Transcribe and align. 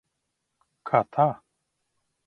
Kā 0.91 1.03
tā? 1.19 1.29